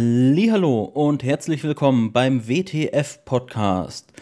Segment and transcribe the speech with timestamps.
[0.00, 4.12] Hallo und herzlich willkommen beim WTF Podcast.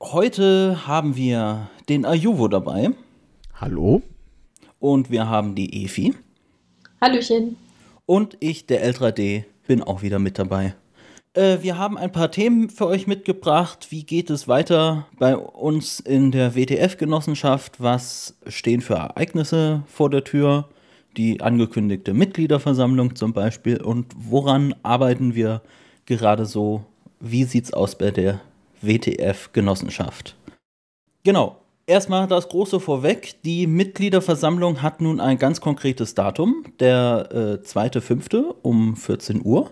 [0.00, 2.90] Heute haben wir den Ayuvo dabei.
[3.52, 4.02] Hallo.
[4.78, 6.14] Und wir haben die Efi.
[7.00, 7.56] Hallöchen.
[8.06, 10.76] Und ich, der L3D, bin auch wieder mit dabei.
[11.34, 13.88] Äh, wir haben ein paar Themen für euch mitgebracht.
[13.90, 17.82] Wie geht es weiter bei uns in der WTF-Genossenschaft?
[17.82, 20.68] Was stehen für Ereignisse vor der Tür?
[21.16, 23.82] Die angekündigte Mitgliederversammlung zum Beispiel.
[23.82, 25.62] Und woran arbeiten wir
[26.06, 26.84] gerade so?
[27.20, 28.40] Wie sieht es aus bei der
[28.82, 30.36] WTF-Genossenschaft?
[31.24, 31.56] Genau.
[31.86, 33.36] Erstmal das Große vorweg.
[33.44, 38.54] Die Mitgliederversammlung hat nun ein ganz konkretes Datum, der äh, 2.5.
[38.60, 39.70] um 14 Uhr.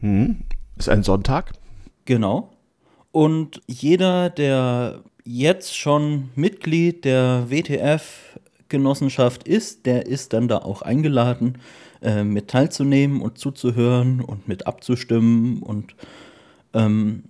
[0.00, 0.38] Hm.
[0.76, 1.52] Ist ein Sonntag.
[2.04, 2.50] Genau.
[3.12, 7.44] Und jeder, der jetzt schon Mitglied der
[8.72, 11.58] WTF-Genossenschaft ist, der ist dann da auch eingeladen,
[12.00, 15.94] äh, mit teilzunehmen und zuzuhören und mit abzustimmen und
[16.74, 17.24] ähm,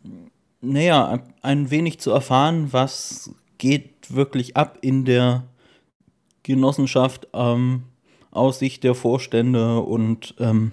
[0.61, 5.45] naja, ein wenig zu erfahren, was geht wirklich ab in der
[6.45, 7.83] Genossenschaft ähm,
[8.31, 10.73] aus Sicht der Vorstände und ähm,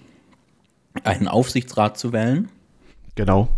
[1.04, 2.50] einen Aufsichtsrat zu wählen.
[3.16, 3.50] Genau.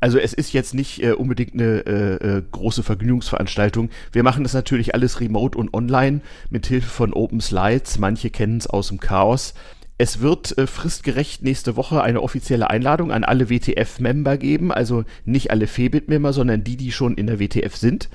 [0.00, 3.90] Also es ist jetzt nicht äh, unbedingt eine äh, äh, große Vergnügungsveranstaltung.
[4.12, 6.20] Wir machen das natürlich alles remote und online
[6.50, 7.98] mit Hilfe von Open Slides.
[7.98, 9.54] Manche kennen es aus dem Chaos.
[9.98, 15.50] Es wird äh, fristgerecht nächste Woche eine offizielle Einladung an alle WTF-Member geben, also nicht
[15.50, 18.08] alle Febit-Member, sondern die, die schon in der WTF sind.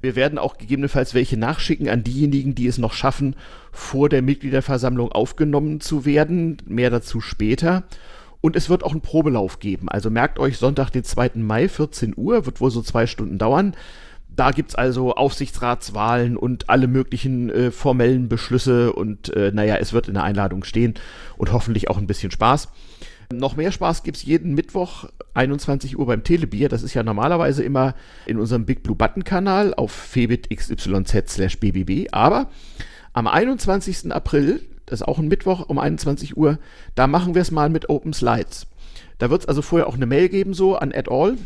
[0.00, 3.36] Wir werden auch gegebenenfalls welche nachschicken an diejenigen, die es noch schaffen,
[3.72, 6.58] vor der Mitgliederversammlung aufgenommen zu werden.
[6.66, 7.84] Mehr dazu später.
[8.40, 9.88] Und es wird auch einen Probelauf geben.
[9.88, 11.32] Also merkt euch, Sonntag, den 2.
[11.36, 13.74] Mai, 14 Uhr, wird wohl so zwei Stunden dauern.
[14.28, 19.92] Da gibt es also Aufsichtsratswahlen und alle möglichen äh, formellen Beschlüsse und äh, naja, es
[19.92, 20.94] wird in der Einladung stehen
[21.36, 22.68] und hoffentlich auch ein bisschen Spaß.
[23.32, 26.68] Noch mehr Spaß gibt es jeden Mittwoch 21 Uhr beim Telebier.
[26.68, 27.94] Das ist ja normalerweise immer
[28.26, 30.88] in unserem Big Blue Button Kanal auf febit xyz
[31.26, 32.08] slash bbb.
[32.12, 32.48] Aber
[33.12, 34.12] am 21.
[34.12, 36.58] April das ist auch ein Mittwoch um 21 Uhr,
[36.94, 38.66] da machen wir es mal mit Open Slides.
[39.18, 41.36] Da wird es also vorher auch eine Mail geben, so an AdAll,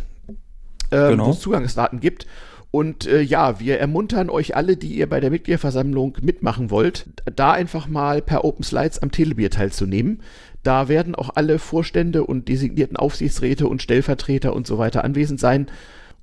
[0.91, 1.26] äh, genau.
[1.26, 2.26] wo es Zugangsdaten gibt.
[2.70, 7.53] Und äh, ja, wir ermuntern euch alle, die ihr bei der Mitgliederversammlung mitmachen wollt, da
[7.53, 10.22] einfach mal per Open Slides am Telebier teilzunehmen.
[10.62, 15.66] Da werden auch alle Vorstände und designierten Aufsichtsräte und Stellvertreter und so weiter anwesend sein.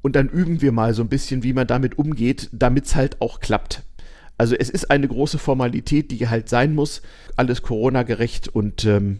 [0.01, 3.21] Und dann üben wir mal so ein bisschen, wie man damit umgeht, damit es halt
[3.21, 3.83] auch klappt.
[4.39, 7.01] Also es ist eine große Formalität, die halt sein muss.
[7.35, 9.19] Alles Corona-gerecht und ähm,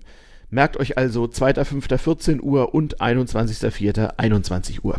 [0.49, 4.95] merkt euch also 2.5.14 Uhr und 21.4.21 Uhr.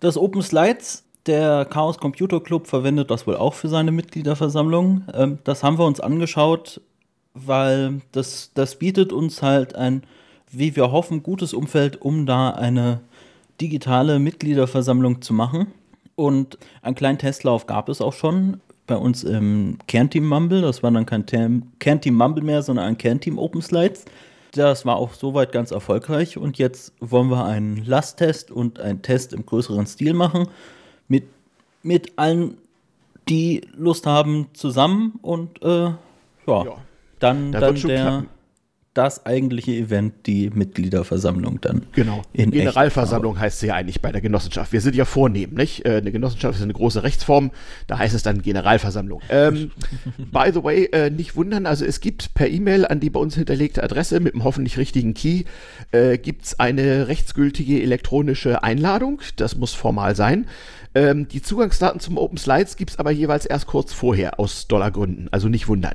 [0.00, 5.04] Das Open Slides, der Chaos Computer Club verwendet das wohl auch für seine Mitgliederversammlung.
[5.14, 6.82] Ähm, das haben wir uns angeschaut,
[7.32, 10.02] weil das, das bietet uns halt ein,
[10.50, 13.00] wie wir hoffen, gutes Umfeld, um da eine
[13.62, 15.68] digitale Mitgliederversammlung zu machen.
[16.16, 20.60] Und einen kleinen Testlauf gab es auch schon bei uns im Kernteam Mumble.
[20.60, 21.24] Das war dann kein
[21.78, 24.04] Kernteam Mumble mehr, sondern ein Kernteam Open Slides.
[24.52, 29.32] Das war auch soweit ganz erfolgreich und jetzt wollen wir einen Lasttest und einen Test
[29.32, 30.48] im größeren Stil machen
[31.06, 31.24] mit,
[31.84, 32.58] mit allen,
[33.28, 35.96] die Lust haben, zusammen und äh, ja,
[36.46, 36.76] ja,
[37.20, 38.00] dann, da dann der.
[38.00, 38.39] Klappen
[38.94, 41.86] das eigentliche Event die Mitgliederversammlung dann.
[41.92, 42.22] Genau.
[42.32, 44.72] In Generalversammlung heißt sie ja eigentlich bei der Genossenschaft.
[44.72, 45.86] Wir sind ja vornehm, nicht?
[45.86, 47.52] Äh, eine Genossenschaft ist eine große Rechtsform,
[47.86, 49.22] da heißt es dann Generalversammlung.
[49.28, 49.70] Ähm,
[50.32, 53.36] by the way, äh, nicht wundern, also es gibt per E-Mail an die bei uns
[53.36, 55.44] hinterlegte Adresse mit dem hoffentlich richtigen Key,
[55.92, 59.20] äh, gibt es eine rechtsgültige elektronische Einladung.
[59.36, 60.46] Das muss formal sein.
[60.92, 65.28] Ähm, die Zugangsdaten zum Open Slides gibt es aber jeweils erst kurz vorher aus Dollargründen,
[65.30, 65.94] also nicht wundern.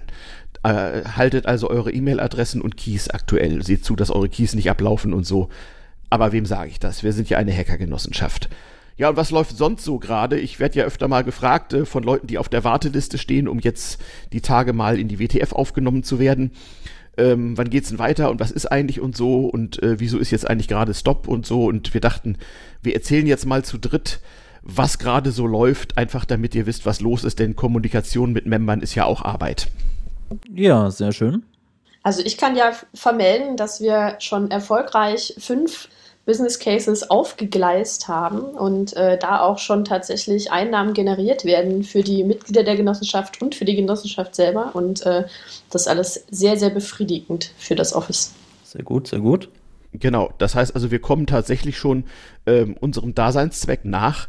[0.66, 3.64] Äh, haltet also eure E-Mail-Adressen und Keys aktuell.
[3.64, 5.50] Seht zu, dass eure Keys nicht ablaufen und so.
[6.10, 7.04] Aber wem sage ich das?
[7.04, 8.50] Wir sind ja eine Hackergenossenschaft.
[8.98, 10.40] Ja, und was läuft sonst so gerade?
[10.40, 13.60] Ich werde ja öfter mal gefragt äh, von Leuten, die auf der Warteliste stehen, um
[13.60, 14.02] jetzt
[14.34, 16.50] die Tage mal in die WTF aufgenommen zu werden.
[17.16, 20.32] Ähm, wann geht's denn weiter und was ist eigentlich und so und äh, wieso ist
[20.32, 22.40] jetzt eigentlich gerade Stopp und so und wir dachten,
[22.82, 24.20] wir erzählen jetzt mal zu dritt,
[24.64, 28.82] was gerade so läuft, einfach damit ihr wisst, was los ist, denn Kommunikation mit Membern
[28.82, 29.68] ist ja auch Arbeit.
[30.54, 31.44] Ja, sehr schön.
[32.04, 35.90] Also ich kann ja vermelden, dass wir schon erfolgreich fünf
[36.26, 42.24] Business Cases aufgegleist haben und äh, da auch schon tatsächlich Einnahmen generiert werden für die
[42.24, 44.72] Mitglieder der Genossenschaft und für die Genossenschaft selber.
[44.74, 45.26] Und äh,
[45.70, 48.34] das ist alles sehr, sehr befriedigend für das Office.
[48.64, 49.50] Sehr gut, sehr gut.
[49.94, 52.06] Genau, das heißt also, wir kommen tatsächlich schon
[52.46, 54.28] ähm, unserem Daseinszweck nach,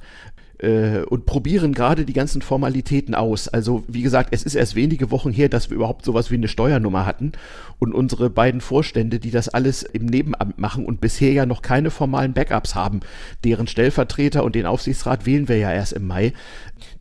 [0.58, 3.48] äh, und probieren gerade die ganzen Formalitäten aus.
[3.48, 6.48] Also wie gesagt, es ist erst wenige Wochen her, dass wir überhaupt sowas wie eine
[6.48, 7.32] Steuernummer hatten
[7.78, 11.90] und unsere beiden Vorstände, die das alles im Nebenamt machen und bisher ja noch keine
[11.90, 13.00] formalen Backups haben,
[13.44, 16.32] deren Stellvertreter und den Aufsichtsrat wählen wir ja erst im Mai.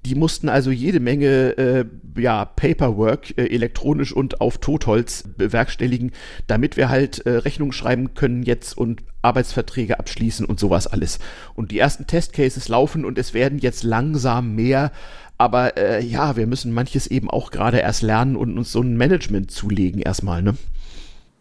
[0.05, 1.85] Die mussten also jede Menge äh,
[2.17, 6.11] ja, Paperwork äh, elektronisch und auf Totholz bewerkstelligen,
[6.45, 11.17] damit wir halt äh, Rechnungen schreiben können jetzt und Arbeitsverträge abschließen und sowas alles.
[11.55, 14.91] Und die ersten Testcases laufen und es werden jetzt langsam mehr.
[15.39, 18.95] Aber äh, ja, wir müssen manches eben auch gerade erst lernen und uns so ein
[18.95, 20.55] Management zulegen erstmal, ne?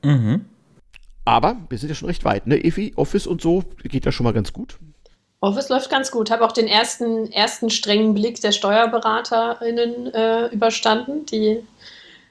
[0.03, 0.47] Mhm.
[1.27, 2.63] Aber wir sind ja schon recht weit, ne?
[2.65, 4.79] Evi, Office und so geht ja schon mal ganz gut.
[5.45, 6.31] Office läuft ganz gut.
[6.31, 11.27] Habe auch den ersten, ersten strengen Blick der SteuerberaterInnen äh, überstanden.
[11.27, 11.63] Die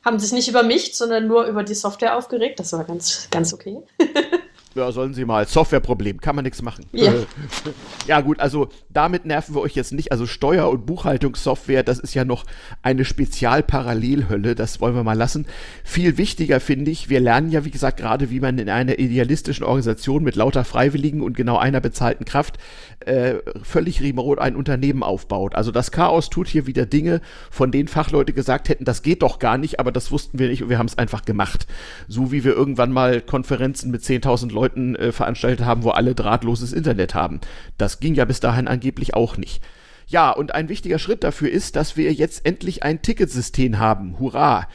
[0.04, 2.60] haben sich nicht über mich, sondern nur über die Software aufgeregt.
[2.60, 3.78] Das war ganz, ganz okay.
[4.76, 5.48] Ja, sollen Sie mal.
[5.48, 6.86] Softwareproblem, kann man nichts machen.
[6.94, 7.14] Ja.
[8.08, 10.12] ja, gut, also damit nerven wir euch jetzt nicht.
[10.12, 12.46] Also Steuer- und Buchhaltungssoftware, das ist ja noch
[12.82, 15.46] eine Spezialparallelhölle, das wollen wir mal lassen.
[15.84, 19.64] Viel wichtiger finde ich, wir lernen ja, wie gesagt, gerade, wie man in einer idealistischen
[19.64, 22.58] Organisation mit lauter Freiwilligen und genau einer bezahlten Kraft
[23.06, 25.54] äh, völlig remote ein Unternehmen aufbaut.
[25.54, 27.22] Also das Chaos tut hier wieder Dinge,
[27.52, 30.64] von denen Fachleute gesagt hätten, das geht doch gar nicht, aber das wussten wir nicht
[30.64, 31.68] und wir haben es einfach gemacht.
[32.08, 36.74] So wie wir irgendwann mal Konferenzen mit 10.000 Leuten äh, veranstaltet haben, wo alle drahtloses
[36.74, 37.42] Internet haben.
[37.78, 39.62] Das ging ja bis dahin angeblich auch nicht.
[40.08, 44.20] Ja, und ein wichtiger Schritt dafür ist, dass wir jetzt endlich ein Ticketsystem haben.
[44.20, 44.68] Hurra!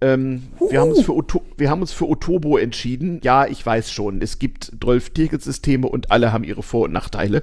[0.00, 3.20] Ähm, wir, haben uns für Oto wir haben uns für Otobo entschieden.
[3.22, 7.42] Ja, ich weiß schon, es gibt 12 Ticketsysteme und alle haben ihre Vor- und Nachteile.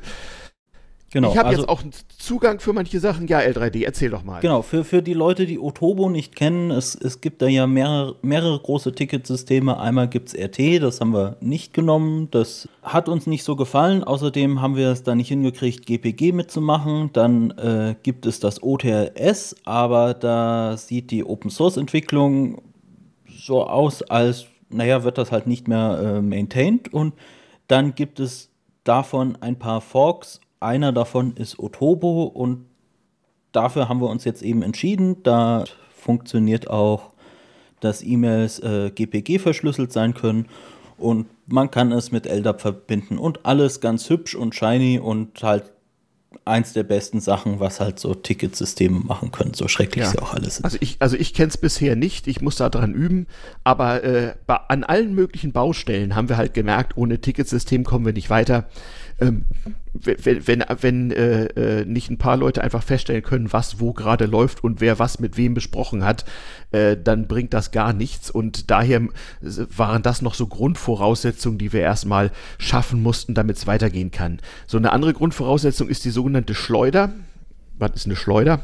[1.14, 3.28] Genau, ich habe also, jetzt auch einen Zugang für manche Sachen.
[3.28, 4.40] Ja, L3D, erzähl doch mal.
[4.40, 8.16] Genau, für, für die Leute, die Otobo nicht kennen, es, es gibt da ja mehrere,
[8.22, 9.78] mehrere große Ticketsysteme.
[9.78, 12.30] Einmal gibt es RT, das haben wir nicht genommen.
[12.32, 14.06] Das hat uns nicht so gefallen.
[14.06, 17.10] Außerdem haben wir es da nicht hingekriegt, GPG mitzumachen.
[17.12, 22.62] Dann äh, gibt es das OTRS, aber da sieht die Open-Source-Entwicklung
[23.28, 26.94] so aus, als, naja, wird das halt nicht mehr äh, maintained.
[26.94, 27.16] Und
[27.68, 28.50] dann gibt es
[28.86, 32.66] davon ein paar Forks einer davon ist Otobo und
[33.52, 35.24] dafür haben wir uns jetzt eben entschieden.
[35.24, 37.12] Da funktioniert auch,
[37.80, 40.48] dass E-Mails äh, GPG verschlüsselt sein können
[40.98, 45.72] und man kann es mit LDAP verbinden und alles ganz hübsch und shiny und halt
[46.46, 50.12] eins der besten Sachen, was halt so Ticketsysteme machen können, so schrecklich ja.
[50.12, 50.66] sie auch alles sind.
[50.66, 53.28] Also ich, also ich kenne es bisher nicht, ich muss da dran üben,
[53.64, 58.30] aber äh, an allen möglichen Baustellen haben wir halt gemerkt, ohne Ticketsystem kommen wir nicht
[58.30, 58.70] weiter
[59.22, 59.46] ähm,
[59.94, 64.26] wenn, wenn, wenn äh, äh, nicht ein paar Leute einfach feststellen können, was wo gerade
[64.26, 66.26] läuft und wer was mit wem besprochen hat,
[66.72, 68.32] äh, dann bringt das gar nichts.
[68.32, 69.02] Und daher
[69.42, 74.40] waren das noch so Grundvoraussetzungen, die wir erstmal schaffen mussten, damit es weitergehen kann.
[74.66, 77.14] So eine andere Grundvoraussetzung ist die sogenannte Schleuder.
[77.78, 78.64] Was ist eine Schleuder?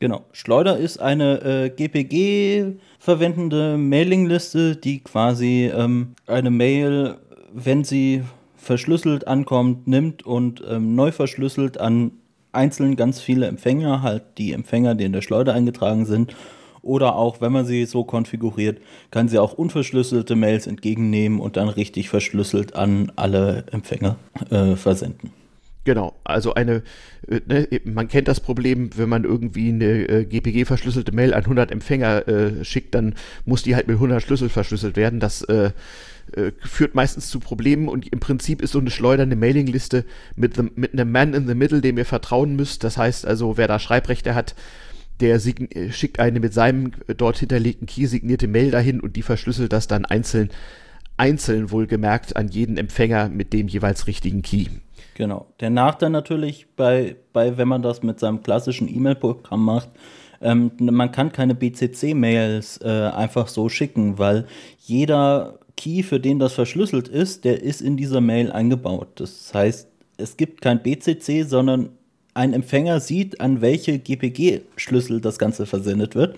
[0.00, 0.24] Genau.
[0.32, 7.16] Schleuder ist eine äh, GPG verwendende Mailingliste, die quasi ähm, eine Mail,
[7.52, 8.22] wenn sie
[8.64, 12.12] verschlüsselt ankommt, nimmt und ähm, neu verschlüsselt an
[12.52, 16.34] einzeln ganz viele Empfänger, halt die Empfänger, die in der Schleuder eingetragen sind.
[16.82, 18.78] Oder auch, wenn man sie so konfiguriert,
[19.10, 24.16] kann sie auch unverschlüsselte Mails entgegennehmen und dann richtig verschlüsselt an alle Empfänger
[24.50, 25.32] äh, versenden.
[25.84, 26.82] Genau, also eine,
[27.28, 31.70] äh, ne, man kennt das Problem, wenn man irgendwie eine äh, GPG-verschlüsselte Mail an 100
[31.70, 35.20] Empfänger äh, schickt, dann muss die halt mit 100 Schlüssel verschlüsselt werden.
[35.20, 35.72] Das äh,
[36.32, 40.04] äh, führt meistens zu Problemen und im Prinzip ist so eine schleudernde Mailingliste
[40.36, 42.84] mit, the, mit einem Man in the Middle, dem ihr vertrauen müsst.
[42.84, 44.54] Das heißt also, wer da Schreibrechte hat,
[45.20, 49.72] der äh, schickt eine mit seinem dort hinterlegten Key signierte Mail dahin und die verschlüsselt
[49.72, 50.50] das dann einzeln,
[51.16, 54.66] einzeln wohlgemerkt an jeden Empfänger mit dem jeweils richtigen Key.
[55.14, 55.46] Genau.
[55.60, 59.90] Der Nachteil natürlich bei, bei wenn man das mit seinem klassischen E-Mail-Programm macht,
[60.40, 64.46] ähm, man kann keine BCC-Mails äh, einfach so schicken, weil
[64.78, 69.08] jeder Key, für den das verschlüsselt ist, der ist in dieser Mail eingebaut.
[69.16, 71.90] Das heißt, es gibt kein BCC, sondern
[72.34, 76.36] ein Empfänger sieht, an welche GPG-Schlüssel das Ganze versendet wird.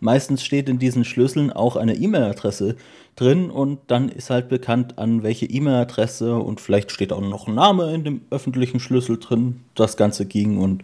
[0.00, 2.76] Meistens steht in diesen Schlüsseln auch eine E-Mail-Adresse
[3.16, 7.54] drin und dann ist halt bekannt, an welche E-Mail-Adresse und vielleicht steht auch noch ein
[7.54, 10.82] Name in dem öffentlichen Schlüssel drin, das Ganze ging und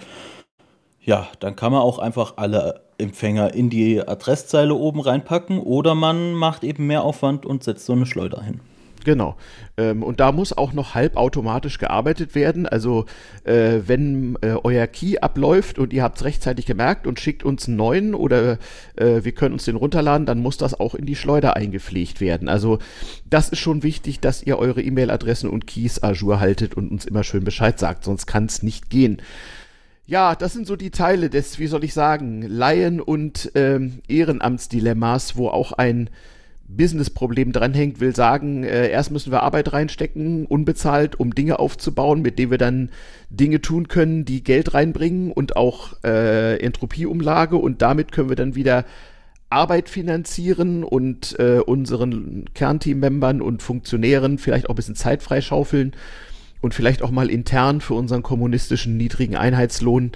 [1.05, 6.33] ja, dann kann man auch einfach alle Empfänger in die Adresszeile oben reinpacken oder man
[6.35, 8.61] macht eben mehr Aufwand und setzt so eine Schleuder hin.
[9.05, 9.37] Genau.
[9.77, 12.67] Ähm, und da muss auch noch halbautomatisch gearbeitet werden.
[12.67, 13.05] Also
[13.45, 17.69] äh, wenn äh, euer Key abläuft und ihr habt es rechtzeitig gemerkt und schickt uns
[17.69, 18.59] einen neuen oder
[18.97, 22.49] äh, wir können uns den runterladen, dann muss das auch in die Schleuder eingepflegt werden.
[22.49, 22.79] Also
[23.29, 27.25] das ist schon wichtig, dass ihr eure E-Mail-Adressen und Keys Azure haltet und uns immer
[27.25, 29.21] schön Bescheid sagt, sonst kann es nicht gehen.
[30.07, 35.37] Ja, das sind so die Teile des, wie soll ich sagen, Laien- und ähm, Ehrenamtsdilemmas,
[35.37, 36.11] wo auch ein
[36.69, 42.39] Businessproblem dranhängt, will sagen, äh, erst müssen wir Arbeit reinstecken, unbezahlt, um Dinge aufzubauen, mit
[42.39, 42.91] denen wir dann
[43.31, 47.57] Dinge tun können, die Geld reinbringen und auch äh, Entropieumlage.
[47.57, 48.85] Und damit können wir dann wieder
[49.49, 55.95] Arbeit finanzieren und äh, unseren Kernteam-Membern und Funktionären vielleicht auch ein bisschen Zeit freischaufeln
[56.65, 60.13] und vielleicht auch mal intern für unseren kommunistischen niedrigen Einheitslohn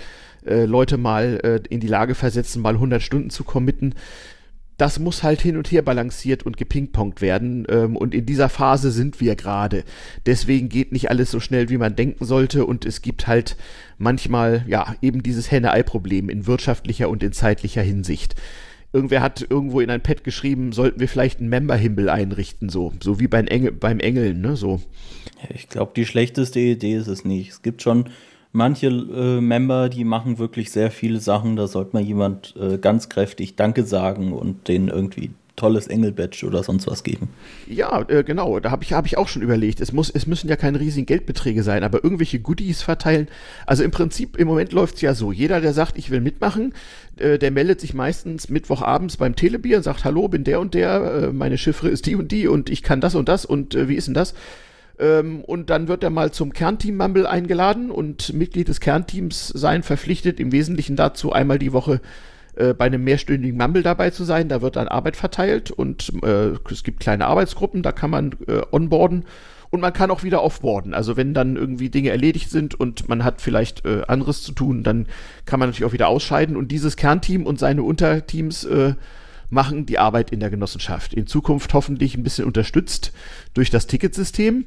[0.47, 3.95] äh, Leute mal äh, in die Lage versetzen, mal 100 Stunden zu committen.
[4.79, 7.67] Das muss halt hin und her balanciert und gepingpongt werden.
[7.69, 9.85] Ähm, und in dieser Phase sind wir gerade.
[10.25, 12.65] Deswegen geht nicht alles so schnell, wie man denken sollte.
[12.65, 13.57] Und es gibt halt
[13.99, 18.37] manchmal, ja, eben dieses Henne-Ei-Problem in wirtschaftlicher und in zeitlicher Hinsicht
[18.93, 23.21] irgendwer hat irgendwo in ein Pad geschrieben, sollten wir vielleicht einen Member-Himmel einrichten, so, so
[23.21, 24.81] wie beim, Engel, beim Engeln, ne, so.
[25.55, 27.51] Ich glaube, die schlechteste Idee ist es nicht.
[27.51, 28.09] Es gibt schon
[28.53, 31.57] manche äh, Member, die machen wirklich sehr viele Sachen.
[31.57, 36.63] Da sollte man jemand äh, ganz kräftig Danke sagen und denen irgendwie tolles Engel-Badge oder
[36.63, 37.29] sonst was geben.
[37.67, 38.59] Ja, äh, genau.
[38.61, 39.81] Da habe ich, hab ich auch schon überlegt.
[39.81, 43.29] Es, muss, es müssen ja keine riesigen Geldbeträge sein, aber irgendwelche Goodies verteilen.
[43.67, 45.33] Also im Prinzip, im Moment läuft es ja so.
[45.33, 46.73] Jeder, der sagt, ich will mitmachen,
[47.19, 51.01] äh, der meldet sich meistens Mittwochabends beim Telebier und sagt, hallo, bin der und der,
[51.29, 53.89] äh, meine Chiffre ist die und die und ich kann das und das und äh,
[53.89, 54.35] wie ist denn das?
[54.99, 59.83] Ähm, und dann wird er mal zum Kernteam Mumble eingeladen und Mitglied des Kernteams sein
[59.83, 62.01] verpflichtet, im Wesentlichen dazu einmal die Woche
[62.59, 64.49] äh, bei einem mehrstündigen Mumble dabei zu sein.
[64.49, 68.63] Da wird dann Arbeit verteilt und äh, es gibt kleine Arbeitsgruppen, da kann man äh,
[68.71, 69.25] onboarden
[69.71, 70.95] und man kann auch wieder offboarden.
[70.95, 74.83] Also wenn dann irgendwie Dinge erledigt sind und man hat vielleicht äh, anderes zu tun,
[74.83, 75.07] dann
[75.45, 78.95] kann man natürlich auch wieder ausscheiden und dieses Kernteam und seine Unterteams äh,
[79.51, 81.15] machen die Arbeit in der Genossenschaft.
[81.15, 83.13] In Zukunft hoffentlich ein bisschen unterstützt
[83.55, 84.67] durch das Ticketsystem.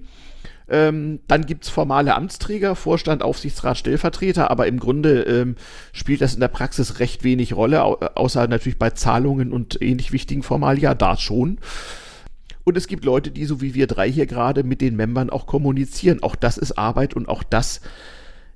[0.72, 5.58] Ähm, dann gibt es formale Amtsträger, Vorstand, Aufsichtsrat, Stellvertreter, aber im Grunde ähm,
[5.92, 10.14] spielt das in der Praxis recht wenig Rolle, au außer natürlich bei Zahlungen und ähnlich
[10.14, 11.60] wichtigen Formalia, da schon.
[12.64, 15.46] Und es gibt Leute, die so wie wir drei hier gerade mit den Membern auch
[15.46, 16.24] kommunizieren.
[16.24, 17.82] Auch das ist Arbeit und auch das,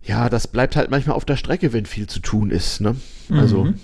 [0.01, 2.79] ja, das bleibt halt manchmal auf der Strecke, wenn viel zu tun ist.
[2.79, 2.95] Ne?
[3.29, 3.79] Also mhm.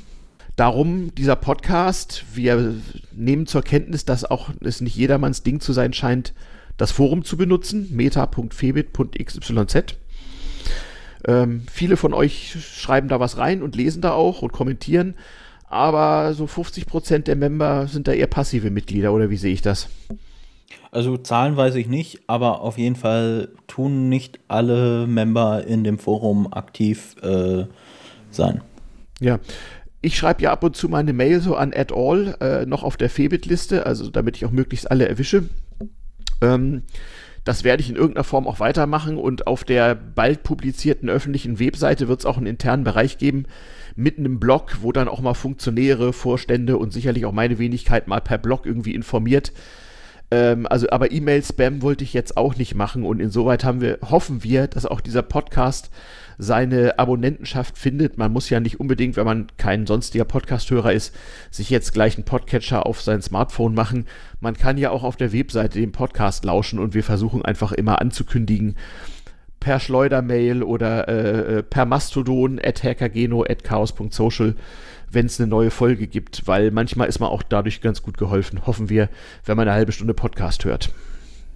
[0.55, 2.23] darum dieser Podcast.
[2.33, 2.75] Wir
[3.11, 6.33] nehmen zur Kenntnis, dass auch es nicht jedermanns Ding zu sein scheint,
[6.77, 9.95] das Forum zu benutzen, meta.febit.xyz.
[11.27, 15.15] Ähm, viele von euch schreiben da was rein und lesen da auch und kommentieren,
[15.69, 19.61] aber so 50 Prozent der Member sind da eher passive Mitglieder, oder wie sehe ich
[19.61, 19.87] das?
[20.91, 25.97] Also Zahlen weiß ich nicht, aber auf jeden Fall tun nicht alle Member in dem
[25.97, 27.65] Forum aktiv äh,
[28.29, 28.61] sein.
[29.21, 29.39] Ja,
[30.01, 32.97] ich schreibe ja ab und zu meine Mail so an at all, äh, noch auf
[32.97, 35.43] der Febit-Liste, also damit ich auch möglichst alle erwische.
[36.41, 36.83] Ähm,
[37.43, 42.07] das werde ich in irgendeiner Form auch weitermachen und auf der bald publizierten öffentlichen Webseite
[42.07, 43.45] wird es auch einen internen Bereich geben
[43.95, 48.21] mit einem Blog, wo dann auch mal Funktionäre, Vorstände und sicherlich auch meine Wenigkeit mal
[48.21, 49.53] per Blog irgendwie informiert.
[50.31, 54.43] Ähm, also, aber E-Mail-Spam wollte ich jetzt auch nicht machen und insoweit haben wir, hoffen
[54.43, 55.91] wir, dass auch dieser Podcast
[56.37, 58.17] seine Abonnentenschaft findet.
[58.17, 61.15] Man muss ja nicht unbedingt, wenn man kein sonstiger Podcast-Hörer ist,
[61.51, 64.07] sich jetzt gleich einen Podcatcher auf sein Smartphone machen.
[64.39, 68.01] Man kann ja auch auf der Webseite den Podcast lauschen und wir versuchen einfach immer
[68.01, 68.75] anzukündigen,
[69.59, 74.55] per Schleudermail oder äh, äh per Mastodon at hackergeno at chaos.social,
[75.11, 78.65] wenn es eine neue Folge gibt, weil manchmal ist man auch dadurch ganz gut geholfen,
[78.65, 79.09] hoffen wir,
[79.45, 80.89] wenn man eine halbe Stunde Podcast hört.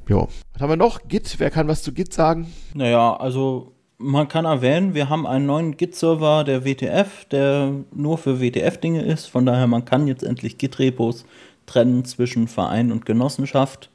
[0.08, 0.28] Jo.
[0.54, 1.08] Was haben wir noch?
[1.08, 2.54] Git, wer kann was zu Git sagen?
[2.74, 8.42] Naja, also man kann erwähnen, wir haben einen neuen Git-Server der WTF, der nur für
[8.42, 9.28] WTF-Dinge ist.
[9.28, 11.26] Von daher, man kann jetzt endlich Git-Repos
[11.66, 13.90] trennen zwischen Verein und Genossenschaft.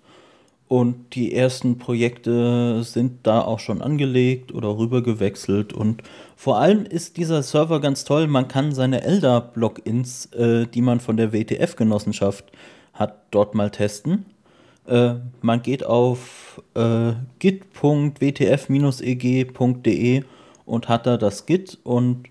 [0.70, 5.72] Und die ersten Projekte sind da auch schon angelegt oder rübergewechselt.
[5.72, 6.04] Und
[6.36, 8.28] vor allem ist dieser Server ganz toll.
[8.28, 12.52] Man kann seine Elder-Logins, äh, die man von der WTF-Genossenschaft
[12.92, 14.26] hat, dort mal testen.
[14.86, 18.14] Äh, man geht auf äh, git.wtf-eg.de
[20.66, 21.78] und hat da das Git.
[21.82, 22.28] Und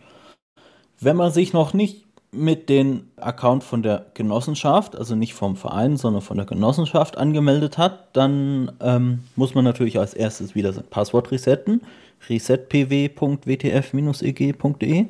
[1.01, 5.98] wenn man sich noch nicht mit dem Account von der Genossenschaft, also nicht vom Verein,
[5.98, 10.83] sondern von der Genossenschaft angemeldet hat, dann ähm, muss man natürlich als erstes wieder sein
[10.89, 11.81] Passwort resetten.
[12.29, 15.05] resetpw.wtf-eg.de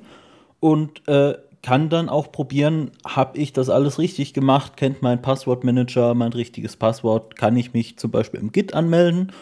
[0.61, 6.13] und äh, kann dann auch probieren, habe ich das alles richtig gemacht, kennt mein Passwortmanager
[6.13, 9.33] mein richtiges Passwort, kann ich mich zum Beispiel im Git anmelden?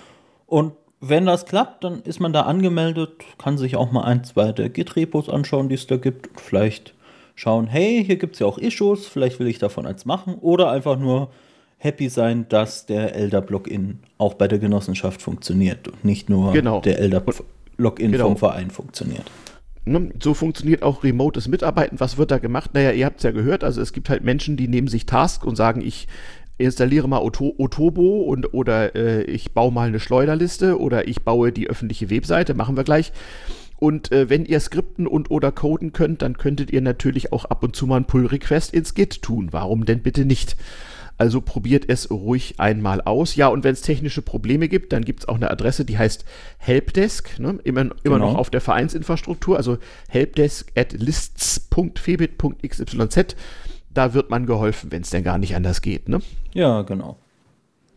[0.48, 4.52] Und wenn das klappt, dann ist man da angemeldet, kann sich auch mal ein, zwei
[4.52, 6.30] der Git-Repos anschauen, die es da gibt.
[6.30, 6.96] Und vielleicht
[7.38, 10.72] schauen, hey, hier gibt es ja auch Issues, vielleicht will ich davon eins machen oder
[10.72, 11.30] einfach nur
[11.78, 16.82] happy sein, dass der Elder-Login auch bei der Genossenschaft funktioniert und nicht nur genau.
[16.82, 18.26] der Elder-Login genau.
[18.26, 19.30] vom Verein funktioniert.
[19.86, 20.12] Ne?
[20.22, 22.00] So funktioniert auch remotes Mitarbeiten.
[22.00, 22.72] Was wird da gemacht?
[22.74, 25.46] Naja, ihr habt es ja gehört, also es gibt halt Menschen, die nehmen sich Task
[25.46, 26.08] und sagen, ich
[26.58, 31.70] installiere mal Otobo und oder äh, ich baue mal eine Schleuderliste oder ich baue die
[31.70, 33.12] öffentliche Webseite, machen wir gleich.
[33.78, 37.64] Und äh, wenn ihr skripten und oder coden könnt, dann könntet ihr natürlich auch ab
[37.64, 39.50] und zu mal ein Pull-Request ins Git tun.
[39.52, 40.58] Warum denn bitte nicht?
[41.20, 43.36] Also probiert es ruhig einmal aus.
[43.36, 46.26] Ja, und wenn es technische Probleme gibt, dann gibt es auch eine Adresse, die heißt
[46.60, 47.58] Helpdesk, ne?
[47.64, 48.32] immer, immer genau.
[48.32, 49.80] noch auf der Vereinsinfrastruktur, also
[50.10, 53.36] helpdesk at lists.febit.xyz.
[53.90, 56.08] Da wird man geholfen, wenn es denn gar nicht anders geht.
[56.08, 56.20] Ne?
[56.54, 57.18] Ja, genau.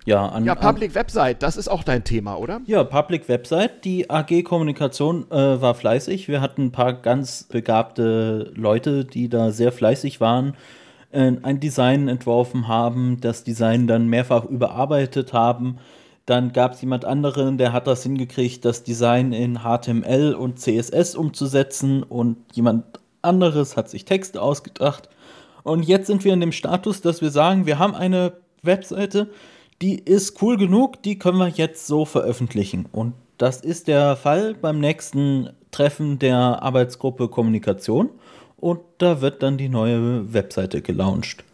[0.07, 2.61] Ja, an, ja, Public an, Website, das ist auch dein Thema, oder?
[2.67, 3.85] Ja, Public Website.
[3.85, 6.29] Die AG Kommunikation äh, war fleißig.
[6.29, 10.55] Wir hatten ein paar ganz begabte Leute, die da sehr fleißig waren,
[11.13, 15.77] äh, ein Design entworfen haben, das Design dann mehrfach überarbeitet haben.
[16.27, 21.15] Dann gab es jemand anderen, der hat das hingekriegt, das Design in HTML und CSS
[21.17, 22.85] umzusetzen und jemand
[23.23, 25.09] anderes hat sich Texte ausgedacht.
[25.63, 29.31] Und jetzt sind wir in dem Status, dass wir sagen, wir haben eine Webseite,
[29.83, 32.87] die ist cool genug, die können wir jetzt so veröffentlichen.
[32.93, 38.11] Und das ist der Fall beim nächsten Treffen der Arbeitsgruppe Kommunikation.
[38.57, 41.45] Und da wird dann die neue Webseite gelauncht,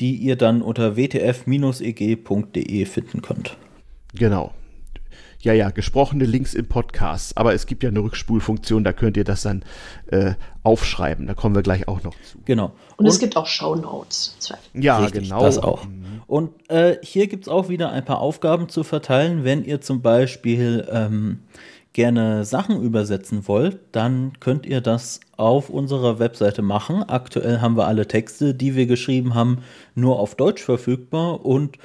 [0.00, 3.56] die ihr dann unter wtf-eg.de finden könnt.
[4.14, 4.52] Genau
[5.42, 7.36] ja, ja, gesprochene Links im Podcast.
[7.38, 9.64] Aber es gibt ja eine Rückspulfunktion, da könnt ihr das dann
[10.08, 11.26] äh, aufschreiben.
[11.26, 12.38] Da kommen wir gleich auch noch zu.
[12.44, 12.66] Genau.
[12.96, 14.36] Und, Und es gibt auch Show Notes.
[14.74, 15.42] Ja, Richtig, genau.
[15.42, 15.84] Das auch.
[15.86, 16.19] Mhm.
[16.30, 19.42] Und äh, hier gibt es auch wieder ein paar Aufgaben zu verteilen.
[19.42, 21.40] Wenn ihr zum Beispiel ähm,
[21.92, 27.02] gerne Sachen übersetzen wollt, dann könnt ihr das auf unserer Webseite machen.
[27.02, 29.64] Aktuell haben wir alle Texte, die wir geschrieben haben,
[29.96, 31.78] nur auf Deutsch verfügbar und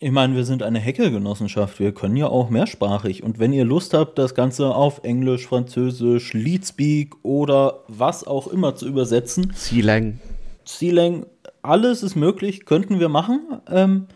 [0.00, 1.80] ich meine, wir sind eine Hackergenossenschaft.
[1.80, 3.24] Wir können ja auch mehrsprachig.
[3.24, 8.76] Und wenn ihr Lust habt, das Ganze auf Englisch, Französisch, Leadspeak oder was auch immer
[8.76, 9.52] zu übersetzen.
[9.56, 10.20] C-Lang.
[10.64, 11.26] C-Lang,
[11.62, 13.60] alles ist möglich, könnten wir machen.
[13.68, 14.06] Ähm,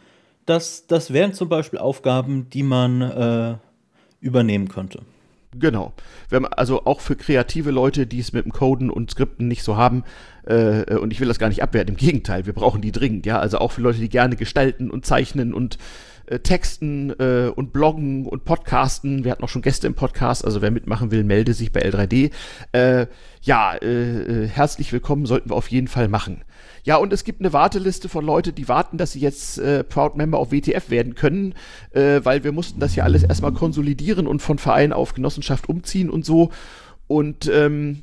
[0.46, 3.56] das, das wären zum Beispiel Aufgaben, die man äh,
[4.20, 5.00] übernehmen könnte.
[5.58, 5.92] Genau.
[6.30, 9.76] Man, also auch für kreative Leute, die es mit dem Coden und Skripten nicht so
[9.76, 10.04] haben,
[10.46, 13.38] äh, und ich will das gar nicht abwerten, im Gegenteil, wir brauchen die dringend, ja.
[13.38, 15.78] Also auch für Leute, die gerne gestalten und zeichnen und
[16.26, 19.24] äh, texten äh, und bloggen und podcasten.
[19.24, 22.30] Wir hatten auch schon Gäste im Podcast, also wer mitmachen will, melde sich bei L3D.
[22.72, 23.06] Äh,
[23.42, 26.42] ja, äh, äh, herzlich willkommen, sollten wir auf jeden Fall machen.
[26.84, 30.16] Ja, und es gibt eine Warteliste von Leuten, die warten, dass sie jetzt äh, Proud
[30.16, 31.54] Member auf WTF werden können,
[31.92, 36.10] äh, weil wir mussten das ja alles erstmal konsolidieren und von Verein auf Genossenschaft umziehen
[36.10, 36.50] und so.
[37.06, 38.02] Und ähm,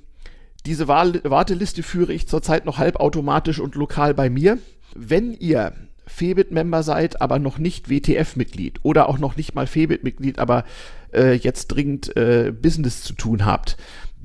[0.65, 4.59] diese Warteliste führe ich zurzeit noch halbautomatisch und lokal bei mir.
[4.95, 5.73] Wenn ihr
[6.09, 10.65] Febit-Member seid, aber noch nicht WTF-Mitglied oder auch noch nicht mal Febit-Mitglied, aber
[11.13, 13.77] äh, jetzt dringend äh, Business zu tun habt,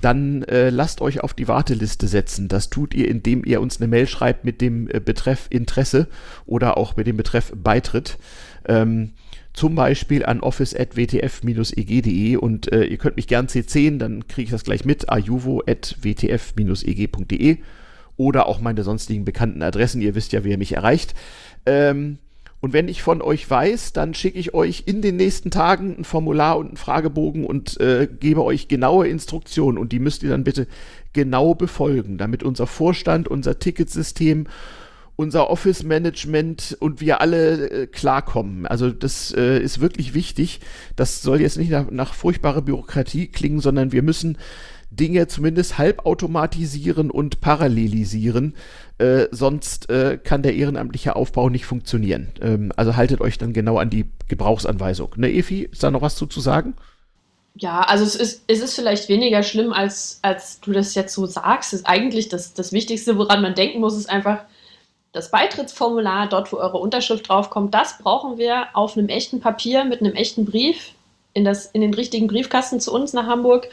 [0.05, 2.49] dann äh, lasst euch auf die Warteliste setzen.
[2.49, 6.09] Das tut ihr, indem ihr uns eine Mail schreibt mit dem äh, Betreff Interesse
[6.45, 8.19] oder auch mit dem Betreff Beitritt.
[8.67, 9.13] Ähm,
[9.55, 14.65] zum Beispiel an office.wtf-eg.de und äh, ihr könnt mich gern CCen, dann kriege ich das
[14.65, 17.59] gleich mit, ajuvo.wtf-eg.de
[18.17, 20.03] oder auch meine sonstigen bekannten Adressen.
[20.03, 21.15] Ihr wisst ja, wie ihr mich erreicht.
[21.67, 22.19] Ähm,
[22.65, 26.05] und wenn ich von euch weiß, dann schicke ich euch in den nächsten Tagen ein
[26.05, 29.77] Formular und einen Fragebogen und äh, gebe euch genaue Instruktionen.
[29.77, 30.67] Und die müsst ihr dann bitte
[31.13, 34.47] genau befolgen, damit unser Vorstand, unser Ticketsystem,
[35.15, 38.65] unser Office-Management und wir alle äh, klarkommen.
[38.65, 40.61] Also das äh, ist wirklich wichtig.
[40.97, 44.39] Das soll jetzt nicht nach, nach furchtbarer Bürokratie klingen, sondern wir müssen
[44.97, 48.55] Dinge zumindest halbautomatisieren und parallelisieren,
[48.99, 52.33] äh, sonst äh, kann der ehrenamtliche Aufbau nicht funktionieren.
[52.41, 55.11] Ähm, also haltet euch dann genau an die Gebrauchsanweisung.
[55.17, 56.75] Ne, Efi, ist da noch was zu, zu sagen?
[57.57, 61.27] Ja, also es ist, es ist vielleicht weniger schlimm, als, als du das jetzt so
[61.27, 61.73] sagst.
[61.73, 64.41] Es ist eigentlich das, das Wichtigste, woran man denken muss, ist einfach
[65.15, 70.01] das Beitrittsformular, dort wo eure Unterschrift draufkommt, das brauchen wir auf einem echten Papier mit
[70.01, 70.93] einem echten Brief
[71.35, 73.69] in, das, in den richtigen Briefkasten zu uns nach Hamburg.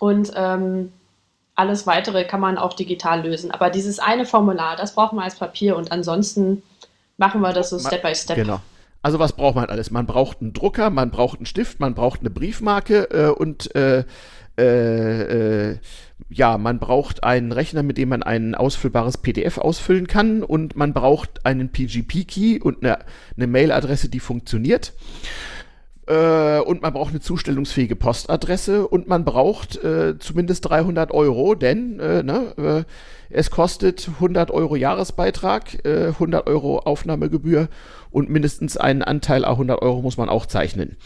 [0.00, 0.92] Und ähm,
[1.54, 3.50] alles weitere kann man auch digital lösen.
[3.50, 6.62] Aber dieses eine Formular, das brauchen wir als Papier und ansonsten
[7.16, 8.36] machen wir das so Step by Step.
[8.36, 8.60] Genau.
[9.02, 9.90] Also was braucht man alles?
[9.90, 14.04] Man braucht einen Drucker, man braucht einen Stift, man braucht eine Briefmarke äh, und äh,
[14.58, 15.78] äh, äh
[16.28, 20.92] ja, man braucht einen Rechner, mit dem man ein ausfüllbares PDF ausfüllen kann und man
[20.92, 22.98] braucht einen PGP-Key und eine,
[23.36, 24.92] eine Mailadresse, die funktioniert.
[26.06, 31.98] Äh, und man braucht eine zustellungsfähige Postadresse und man braucht äh, zumindest 300 Euro, denn
[31.98, 32.84] äh, ne, äh,
[33.28, 37.68] es kostet 100 Euro Jahresbeitrag, 100 äh, Euro Aufnahmegebühr
[38.10, 40.96] und mindestens einen Anteil a 100 Euro muss man auch zeichnen.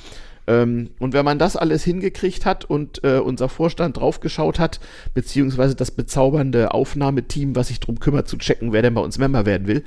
[0.46, 4.80] Ähm, und wenn man das alles hingekriegt hat und äh, unser Vorstand draufgeschaut hat,
[5.14, 9.46] beziehungsweise das bezaubernde Aufnahmeteam, was sich darum kümmert, zu checken, wer denn bei uns Member
[9.46, 9.82] werden will,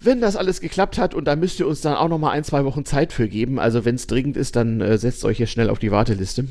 [0.00, 2.44] wenn das alles geklappt hat und da müsst ihr uns dann auch noch mal ein,
[2.44, 5.46] zwei Wochen Zeit für geben, also wenn es dringend ist, dann äh, setzt euch hier
[5.46, 6.46] schnell auf die Warteliste.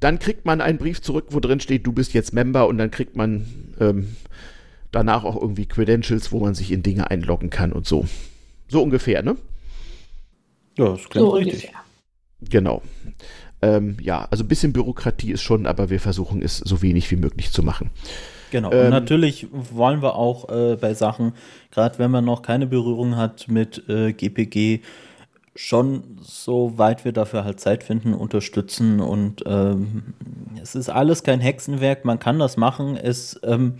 [0.00, 2.90] Dann kriegt man einen Brief zurück, wo drin steht, du bist jetzt Member und dann
[2.90, 4.16] kriegt man ähm,
[4.90, 8.06] danach auch irgendwie Credentials, wo man sich in Dinge einloggen kann und so.
[8.68, 9.36] So ungefähr, ne?
[10.78, 11.54] Ja, das klingt so richtig.
[11.54, 11.80] Ungefähr.
[12.48, 12.82] Genau.
[13.60, 17.16] Ähm, ja, also ein bisschen Bürokratie ist schon, aber wir versuchen es so wenig wie
[17.16, 17.90] möglich zu machen.
[18.52, 18.70] Genau.
[18.70, 21.32] Ähm, und natürlich wollen wir auch äh, bei Sachen,
[21.70, 24.82] gerade wenn man noch keine Berührung hat mit äh, GPG,
[25.56, 29.00] schon so weit wir dafür halt Zeit finden, unterstützen.
[29.00, 30.14] Und ähm,
[30.62, 32.98] es ist alles kein Hexenwerk, man kann das machen.
[32.98, 33.76] Es, ähm,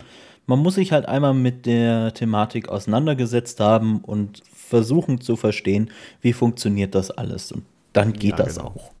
[0.47, 6.33] man muss sich halt einmal mit der Thematik auseinandergesetzt haben und versuchen zu verstehen, wie
[6.33, 7.51] funktioniert das alles.
[7.51, 8.69] Und dann geht ja, das genau.
[8.69, 8.91] auch.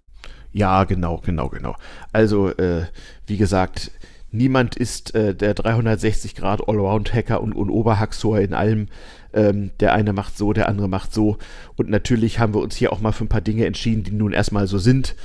[0.51, 1.75] Ja, genau, genau, genau.
[2.11, 2.83] Also, äh,
[3.25, 3.89] wie gesagt,
[4.33, 8.87] niemand ist äh, der 360 Grad Allround-Hacker und, und Oberhaxor in allem.
[9.33, 11.37] Ähm, der eine macht so, der andere macht so.
[11.75, 14.33] Und natürlich haben wir uns hier auch mal für ein paar Dinge entschieden, die nun
[14.33, 15.15] erstmal so sind.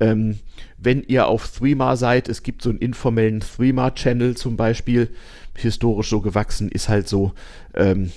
[0.00, 0.38] Ähm,
[0.78, 5.10] wenn ihr auf Threema seid, es gibt so einen informellen Threema-Channel zum Beispiel,
[5.56, 7.32] historisch so gewachsen, ist halt so,
[7.74, 8.12] ähm,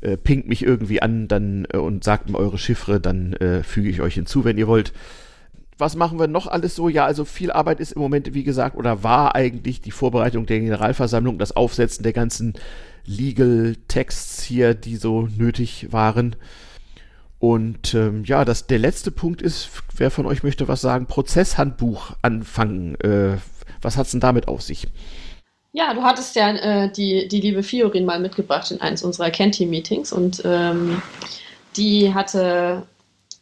[0.00, 3.88] äh, pinkt mich irgendwie an dann äh, und sagt mir eure Chiffre, dann äh, füge
[3.88, 4.92] ich euch hinzu, wenn ihr wollt.
[5.80, 6.88] Was machen wir noch alles so?
[6.88, 10.60] Ja, also viel Arbeit ist im Moment, wie gesagt, oder war eigentlich die Vorbereitung der
[10.60, 12.54] Generalversammlung, das Aufsetzen der ganzen
[13.06, 16.36] Legal Texts hier, die so nötig waren.
[17.38, 22.12] Und ähm, ja, das, der letzte Punkt ist, wer von euch möchte was sagen, Prozesshandbuch
[22.20, 23.00] anfangen.
[23.00, 23.38] Äh,
[23.80, 24.86] was hat es denn damit auf sich?
[25.72, 30.12] Ja, du hattest ja äh, die, die liebe Fiorin mal mitgebracht in eins unserer Kenti-Meetings
[30.12, 31.00] und ähm,
[31.76, 32.82] die hatte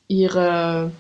[0.09, 0.93] ihre,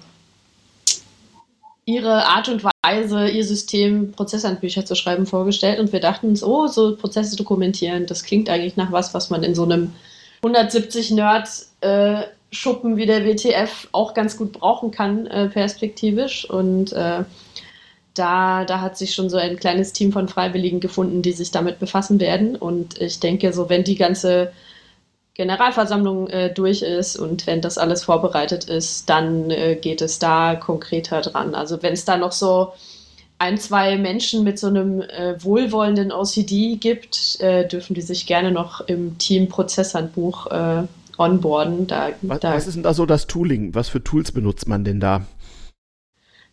[1.89, 6.67] ihre Art und Weise, ihr System, Prozesshandbücher zu schreiben, vorgestellt und wir dachten uns, oh,
[6.67, 9.95] so Prozesse dokumentieren, das klingt eigentlich nach was, was man in so einem
[10.43, 11.49] 170 Nerd
[11.81, 17.25] äh, Schuppen wie der WTF auch ganz gut brauchen kann, äh, perspektivisch und äh,
[18.13, 21.79] da, da hat sich schon so ein kleines Team von Freiwilligen gefunden, die sich damit
[21.79, 22.57] befassen werden.
[22.57, 24.51] Und ich denke, so wenn die ganze
[25.39, 30.57] Generalversammlung äh, durch ist und wenn das alles vorbereitet ist, dann äh, geht es da
[30.57, 31.55] konkreter dran.
[31.55, 32.73] Also wenn es da noch so
[33.39, 38.51] ein, zwei Menschen mit so einem äh, wohlwollenden OCD gibt, äh, dürfen die sich gerne
[38.51, 40.83] noch im Team Prozesshandbuch äh,
[41.19, 41.87] onboarden.
[41.87, 43.77] Da, was, da was ist denn da so das Tooling?
[43.77, 45.25] Was für Tools benutzt man denn da?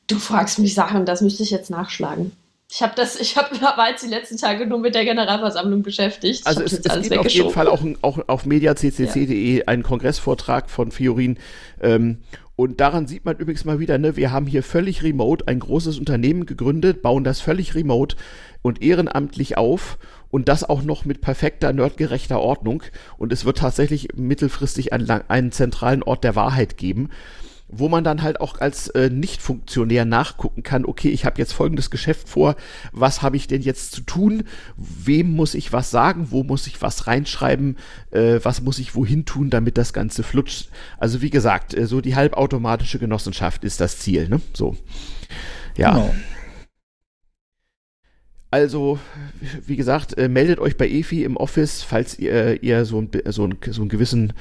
[0.05, 2.33] Du fragst mich Sachen, das müsste ich jetzt nachschlagen.
[2.71, 6.45] Ich habe das, ich habe war jetzt die letzten Tage nur mit der Generalversammlung beschäftigt.
[6.47, 9.63] Also es, es gibt auf jeden Fall auch, auch auf mediaccc.de ja.
[9.67, 11.37] einen Kongressvortrag von Fiorin.
[11.79, 12.23] Ähm,
[12.55, 15.99] und daran sieht man übrigens mal wieder, ne, wir haben hier völlig remote ein großes
[15.99, 18.15] Unternehmen gegründet, bauen das völlig remote
[18.61, 19.97] und ehrenamtlich auf
[20.31, 22.81] und das auch noch mit perfekter, nerdgerechter Ordnung.
[23.17, 27.09] Und es wird tatsächlich mittelfristig einen, einen zentralen Ort der Wahrheit geben
[27.67, 31.89] wo man dann halt auch als äh, Nicht-Funktionär nachgucken kann, okay, ich habe jetzt folgendes
[31.89, 32.55] Geschäft vor,
[32.91, 34.43] was habe ich denn jetzt zu tun,
[34.77, 37.77] wem muss ich was sagen, wo muss ich was reinschreiben,
[38.11, 40.69] äh, was muss ich wohin tun, damit das Ganze flutscht.
[40.97, 44.41] Also wie gesagt, äh, so die halbautomatische Genossenschaft ist das Ziel, ne?
[44.53, 44.77] So.
[45.75, 45.93] Ja.
[45.93, 46.15] Genau.
[48.51, 48.99] Also,
[49.65, 53.45] wie gesagt, äh, meldet euch bei EFI im Office, falls ihr, ihr so, ein, so,
[53.47, 54.31] ein, so einen gewissen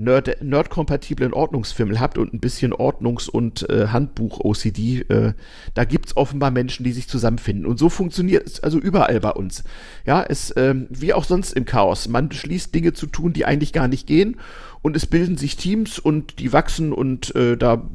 [0.00, 5.32] Nerd, nerdkompatiblen Ordnungsfimmel habt und ein bisschen Ordnungs- und äh, Handbuch-OCD, äh,
[5.74, 7.66] da gibt es offenbar Menschen, die sich zusammenfinden.
[7.66, 9.64] Und so funktioniert es also überall bei uns.
[10.06, 12.06] Ja, es, ähm, wie auch sonst im Chaos.
[12.06, 14.36] Man beschließt Dinge zu tun, die eigentlich gar nicht gehen.
[14.82, 17.90] Und es bilden sich Teams und die wachsen und äh, da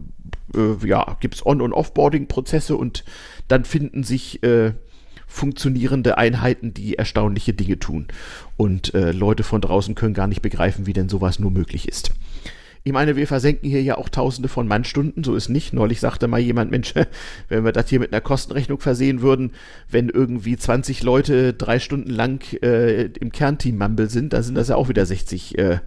[0.53, 3.05] äh, ja, gibt es On- und Offboarding-Prozesse und
[3.47, 4.73] dann finden sich äh,
[5.34, 8.08] funktionierende Einheiten, die erstaunliche Dinge tun.
[8.56, 12.12] Und äh, Leute von draußen können gar nicht begreifen, wie denn sowas nur möglich ist.
[12.84, 15.74] Ich meine, wir versenken hier ja auch tausende von Mannstunden, so ist nicht.
[15.74, 16.93] Neulich sagte mal jemand, Mensch,
[17.50, 19.54] wenn wir das hier mit einer Kostenrechnung versehen würden,
[19.89, 24.67] wenn irgendwie 20 Leute drei Stunden lang äh, im Kernteam Mumble sind, dann sind das
[24.67, 25.80] ja auch wieder 60 äh,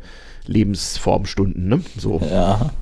[0.46, 1.82] Lebensformstunden, ne?
[1.96, 2.20] So.
[2.20, 2.72] Ja.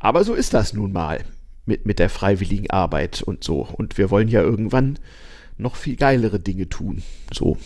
[0.00, 1.20] Aber so ist das nun mal
[1.66, 3.66] mit, mit der freiwilligen Arbeit und so.
[3.76, 4.98] Und wir wollen ja irgendwann
[5.58, 7.02] noch viel geilere Dinge tun.
[7.32, 7.56] So.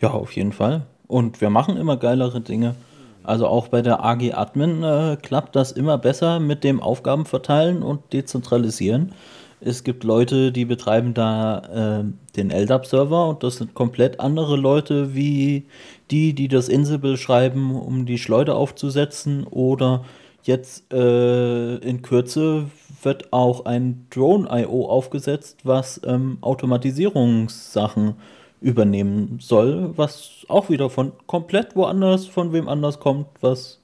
[0.00, 0.86] Ja, auf jeden Fall.
[1.06, 2.74] Und wir machen immer geilere Dinge.
[3.22, 7.82] Also auch bei der AG Admin äh, klappt das immer besser mit dem Aufgaben verteilen
[7.82, 9.12] und dezentralisieren.
[9.60, 12.04] Es gibt Leute, die betreiben da äh,
[12.36, 15.66] den LDAP-Server und das sind komplett andere Leute wie
[16.10, 20.04] die, die das Ansible schreiben, um die Schleuder aufzusetzen oder
[20.42, 22.66] Jetzt äh, in Kürze
[23.02, 28.14] wird auch ein Drone.io aufgesetzt, was ähm, Automatisierungssachen
[28.60, 33.80] übernehmen soll, was auch wieder von komplett woanders, von wem anders kommt, was.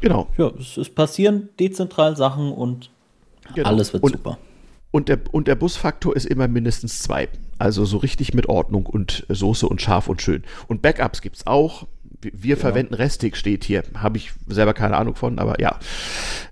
[0.00, 0.28] Genau.
[0.38, 2.90] Ja, es, es passieren dezentral Sachen und
[3.54, 3.68] genau.
[3.68, 4.38] alles wird und, super.
[4.90, 7.28] Und der, und der Busfaktor ist immer mindestens zwei.
[7.58, 10.42] Also so richtig mit Ordnung und Soße und scharf und schön.
[10.66, 11.86] Und Backups gibt es auch.
[12.22, 12.60] Wir genau.
[12.68, 13.82] verwenden Restig, steht hier.
[13.94, 15.78] Habe ich selber keine Ahnung von, aber ja.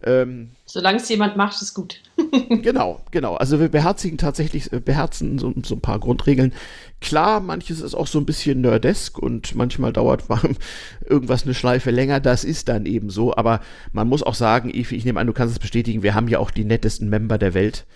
[0.03, 2.03] Ähm, Solange es jemand macht, ist gut.
[2.63, 3.37] genau, genau.
[3.37, 6.53] Also wir beherzigen tatsächlich, äh, beherzen so, so, ein paar Grundregeln.
[7.01, 10.25] Klar, manches ist auch so ein bisschen nerdesk und manchmal dauert
[11.07, 12.21] irgendwas eine Schleife länger.
[12.21, 13.35] Das ist dann eben so.
[13.35, 13.61] Aber
[13.93, 16.39] man muss auch sagen, Evi, ich nehme an, du kannst es bestätigen, wir haben ja
[16.39, 17.87] auch die nettesten Member der Welt.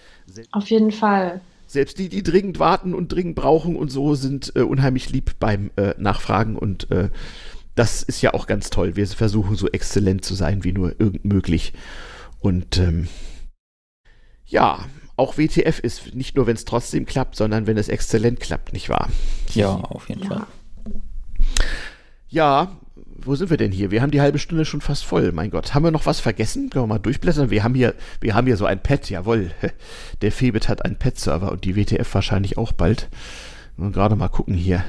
[0.53, 1.41] Auf jeden Fall.
[1.67, 5.71] Selbst die, die dringend warten und dringend brauchen und so, sind äh, unheimlich lieb beim
[5.77, 7.09] äh, Nachfragen und äh,
[7.75, 8.97] das ist ja auch ganz toll.
[8.97, 11.73] Wir versuchen so exzellent zu sein wie nur irgend möglich.
[12.41, 13.09] Und ähm,
[14.45, 14.85] ja,
[15.17, 18.89] auch WTF ist nicht nur, wenn es trotzdem klappt, sondern wenn es exzellent klappt, nicht
[18.89, 19.09] wahr?
[19.55, 20.29] Ja, auf jeden ja.
[20.29, 20.47] Fall.
[22.29, 22.77] Ja,
[23.25, 23.91] wo sind wir denn hier?
[23.91, 25.33] Wir haben die halbe Stunde schon fast voll.
[25.33, 26.71] Mein Gott, haben wir noch was vergessen?
[26.71, 27.51] Können wir mal durchblättern?
[27.51, 29.51] Wir haben hier, wir haben hier so ein Pad, jawohl.
[30.23, 33.09] Der Febit hat einen Pad-Server und die WTF wahrscheinlich auch bald.
[33.77, 34.85] Und gerade mal gucken hier.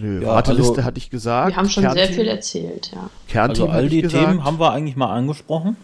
[0.00, 1.50] Nö, ja, Warteliste also, hatte ich gesagt.
[1.50, 3.10] Wir haben schon Kernteam, sehr viel erzählt, ja.
[3.28, 5.76] Kernteam also all die Themen haben wir eigentlich mal angesprochen.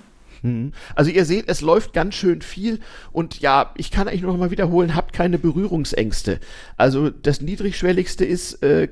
[0.43, 0.73] Hm.
[0.95, 2.81] Also ihr seht, es läuft ganz schön viel
[3.13, 6.39] und ja, ich kann eigentlich noch mal wiederholen, habt keine Berührungsängste.
[6.77, 8.89] Also das niedrigschwelligste ist, äh,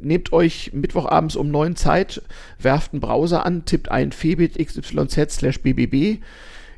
[0.00, 2.22] nehmt euch Mittwochabends um neun Zeit,
[2.58, 6.20] werft einen Browser an, tippt ein febit xyz slash bbb,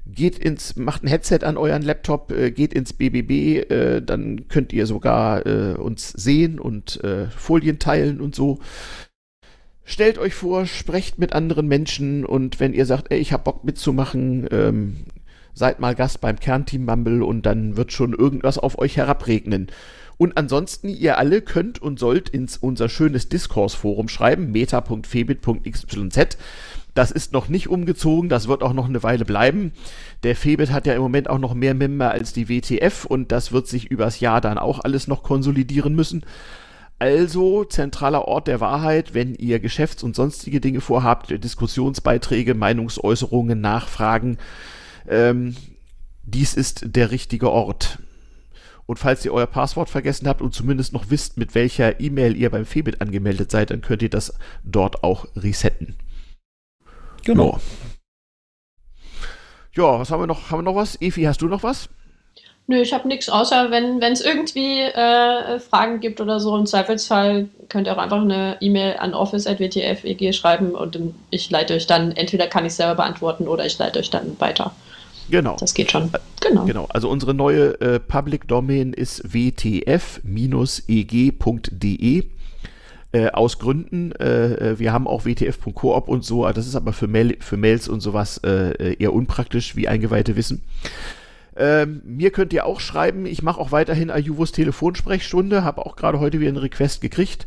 [0.06, 4.72] geht ins, macht ein Headset an euren Laptop, äh, geht ins BBB, äh, dann könnt
[4.72, 8.60] ihr sogar äh, uns sehen und äh, Folien teilen und so.
[9.84, 13.64] Stellt euch vor, sprecht mit anderen Menschen und wenn ihr sagt, ey, ich hab Bock
[13.64, 14.96] mitzumachen, ähm,
[15.54, 19.68] seid mal Gast beim Kernteam Mumble und dann wird schon irgendwas auf euch herabregnen.
[20.18, 26.36] Und ansonsten, ihr alle könnt und sollt ins unser schönes Diskursforum schreiben, meta.febit.xyz.
[26.94, 29.72] Das ist noch nicht umgezogen, das wird auch noch eine Weile bleiben.
[30.22, 33.52] Der Febit hat ja im Moment auch noch mehr Member als die WTF und das
[33.52, 36.24] wird sich übers Jahr dann auch alles noch konsolidieren müssen.
[36.98, 44.38] Also zentraler Ort der Wahrheit, wenn ihr Geschäfts- und sonstige Dinge vorhabt, Diskussionsbeiträge, Meinungsäußerungen, Nachfragen.
[45.06, 45.54] Ähm,
[46.24, 47.98] dies ist der richtige Ort.
[48.86, 52.50] Und falls ihr euer Passwort vergessen habt und zumindest noch wisst, mit welcher E-Mail ihr
[52.50, 55.96] beim Febit angemeldet seid, dann könnt ihr das dort auch resetten.
[57.24, 57.60] Genau.
[59.74, 60.50] Ja, was haben wir noch?
[60.50, 61.00] Haben wir noch was?
[61.02, 61.88] Evi, hast du noch was?
[62.68, 66.56] Nö, ich habe nichts, außer wenn es irgendwie äh, Fragen gibt oder so.
[66.56, 70.98] Im Zweifelsfall könnt ihr auch einfach eine E-Mail an office.wtf.eg schreiben und
[71.30, 74.74] ich leite euch dann, entweder kann ich selber beantworten oder ich leite euch dann weiter.
[75.30, 75.56] Genau.
[75.58, 76.10] Das geht schon.
[76.40, 76.64] Genau.
[76.64, 76.86] Genau.
[76.90, 80.24] Also unsere neue äh, Public Domain ist wtf-eg.de.
[83.12, 84.12] Äh, aus Gründen.
[84.12, 86.46] Äh, äh wir haben auch wtf.coop und so.
[86.52, 90.62] Das ist aber für, Mail, für Mails und sowas äh, eher unpraktisch, wie Eingeweihte wissen.
[91.56, 93.24] Ähm, mir könnt ihr auch schreiben.
[93.24, 95.64] Ich mache auch weiterhin Ayuvos Telefonsprechstunde.
[95.64, 97.46] Habe auch gerade heute wieder einen Request gekriegt.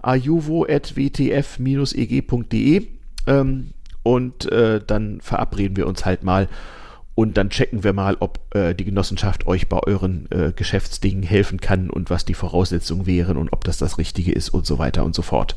[0.00, 2.86] ayuvo.wtf-eg.de.
[3.26, 6.48] Ähm, und äh, dann verabreden wir uns halt mal
[7.14, 11.60] und dann checken wir mal, ob äh, die Genossenschaft euch bei euren äh, Geschäftsdingen helfen
[11.60, 15.04] kann und was die Voraussetzungen wären und ob das das Richtige ist und so weiter
[15.04, 15.56] und so fort.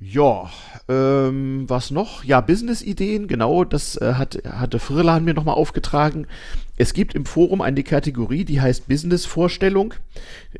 [0.00, 0.48] Ja,
[0.88, 2.22] ähm, was noch?
[2.22, 6.28] Ja, Business-Ideen, genau, das äh, hat, hatte Frillan mir nochmal aufgetragen.
[6.76, 9.94] Es gibt im Forum eine Kategorie, die heißt Business-Vorstellung.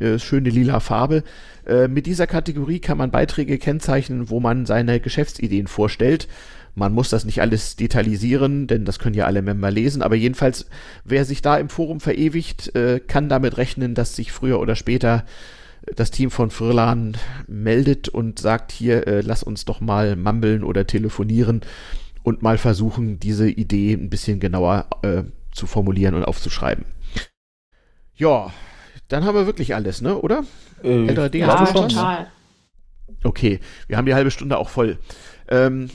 [0.00, 1.22] Äh, schöne lila Farbe.
[1.64, 6.26] Äh, mit dieser Kategorie kann man Beiträge kennzeichnen, wo man seine Geschäftsideen vorstellt.
[6.78, 10.00] Man muss das nicht alles detailisieren, denn das können ja alle Member lesen.
[10.00, 10.66] Aber jedenfalls,
[11.04, 15.24] wer sich da im Forum verewigt, äh, kann damit rechnen, dass sich früher oder später
[15.96, 20.86] das Team von Frillan meldet und sagt, hier, äh, lass uns doch mal mumbeln oder
[20.86, 21.62] telefonieren
[22.22, 26.84] und mal versuchen, diese Idee ein bisschen genauer äh, zu formulieren und aufzuschreiben.
[28.14, 28.52] Ja,
[29.08, 30.18] dann haben wir wirklich alles, ne?
[30.18, 30.44] Oder?
[30.82, 32.26] Äh, Ältere Dinge ja, total.
[33.24, 34.98] Okay, wir haben die halbe Stunde auch voll.
[35.48, 35.90] Ähm,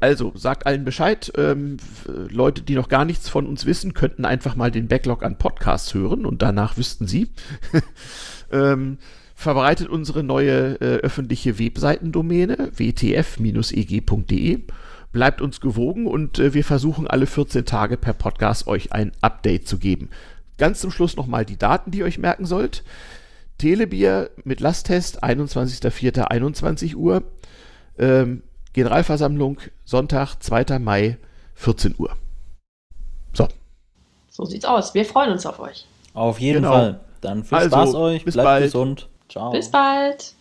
[0.00, 1.32] also, sagt allen Bescheid.
[1.36, 5.38] Ähm, Leute, die noch gar nichts von uns wissen, könnten einfach mal den Backlog an
[5.38, 7.30] Podcasts hören und danach wüssten sie.
[8.52, 8.98] ähm,
[9.34, 14.60] verbreitet unsere neue äh, öffentliche Webseitendomäne wtf-eg.de.
[15.12, 19.68] Bleibt uns gewogen und äh, wir versuchen alle 14 Tage per Podcast euch ein Update
[19.68, 20.10] zu geben.
[20.58, 22.84] Ganz zum Schluss nochmal die Daten, die ihr euch merken sollt.
[23.58, 27.22] Telebier mit Lasttest 21.04.21 Uhr.
[27.98, 28.42] Ähm,
[28.74, 30.78] Generalversammlung Sonntag, 2.
[30.78, 31.16] Mai,
[31.54, 32.10] 14 Uhr.
[33.32, 33.48] So.
[34.30, 34.92] So sieht's aus.
[34.94, 35.86] Wir freuen uns auf euch.
[36.12, 36.72] Auf jeden Genau.
[36.72, 37.00] Fall.
[37.20, 38.64] Dann viel Also, Spaß euch, bis bleibt bald.
[38.64, 39.08] gesund.
[39.28, 39.50] Ciao.
[39.50, 40.34] Bis bald.